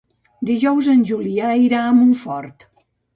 [0.49, 2.67] Dijous en Julià irà a Montfort.